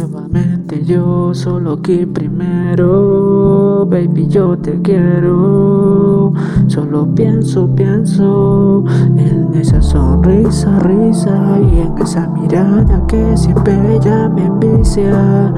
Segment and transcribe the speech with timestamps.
[0.00, 6.32] Nuevamente yo, solo aquí primero, baby yo te quiero.
[6.68, 8.82] Solo pienso, pienso
[9.18, 15.52] en esa sonrisa, risa y en esa mirada que siempre ella me envicia.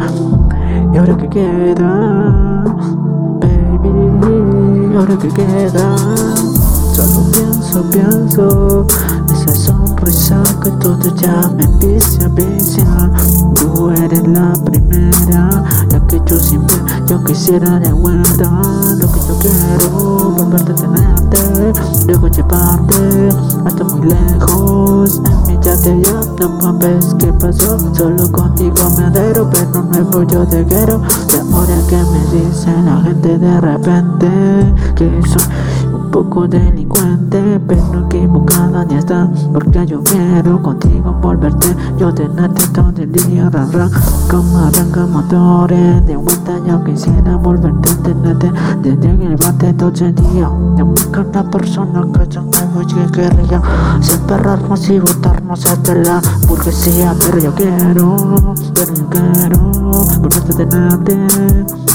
[0.92, 2.64] ¿Y ahora qué queda,
[3.40, 4.92] baby?
[4.92, 5.96] ¿Y ahora qué queda?
[6.92, 8.86] Solo pienso, pienso
[9.32, 13.11] esa sonrisa que todo ya me envicia, envicia.
[14.24, 16.76] La primera, la que yo siempre
[17.08, 18.48] yo quisiera de vuelta.
[18.96, 21.72] Lo que yo quiero, volverte a tenerte,
[22.06, 23.28] luego llevarte
[23.64, 25.20] hasta muy lejos.
[25.26, 30.46] En mi yate ya no mames qué pasó, solo contigo me adero, pero nuevo yo
[30.46, 30.98] te quiero.
[31.28, 35.42] De ahora que me dice la gente de repente que soy
[36.10, 39.28] poco delincuente, pero equivocada ya está.
[39.52, 41.74] Porque yo quiero contigo volverte.
[41.98, 43.88] Yo tenerte todo el día, ra,
[44.30, 46.06] como arranca motores.
[46.06, 48.52] De vuelta yo quisiera volverte a tenerte.
[48.82, 50.50] Desde el bate todo el día.
[50.76, 53.62] De una persona que yo me voy que querría.
[54.00, 57.14] Separarnos y botarnos hasta la burguesía.
[57.18, 59.58] Pero yo quiero, pero yo quiero
[60.20, 61.91] volverte a tenerte.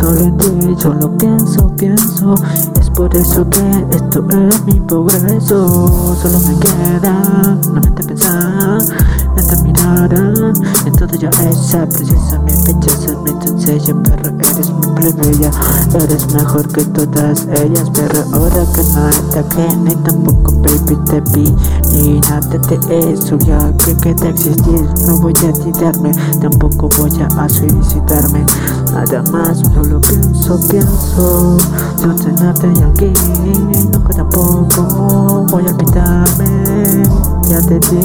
[0.00, 2.34] Solo en ti, solo pienso, pienso.
[2.80, 6.16] Es por eso que esto es mi progreso.
[6.16, 8.59] Solo me queda una mente pensar
[11.20, 15.50] Esa precisa mi belleza Mi doncella, pero eres mi plebeya
[15.92, 21.20] Eres mejor que todas ellas Pero ahora que no está que ni tampoco baby te
[21.32, 21.54] vi
[21.92, 27.48] Ni nada de eso ya que queda existir No voy a tirarme Tampoco voy a
[27.50, 28.46] suicidarme
[28.90, 31.58] Nada más, solo pienso, pienso
[32.00, 33.12] Yo tenerte aquí,
[33.92, 37.02] nunca tampoco Voy a olvidarme
[37.46, 38.00] Ya te di,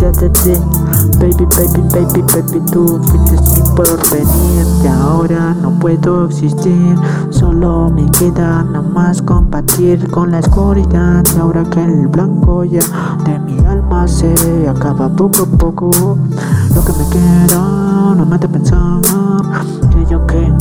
[0.00, 6.26] ya te di Baby, baby, baby, baby, tú fuiste mi porvenir Y ahora no puedo
[6.26, 6.94] existir.
[7.30, 12.82] Solo me queda nada más combatir con la oscuridad Y ahora que el blanco ya
[13.24, 15.90] de mi alma se acaba poco a poco.
[16.74, 19.00] Lo que me queda no me hace pensar
[19.90, 20.52] Que yo que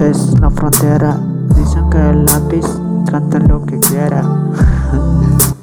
[0.00, 1.18] es la frontera.
[1.56, 2.66] Dicen que el lápiz
[3.10, 4.22] canta lo que quiera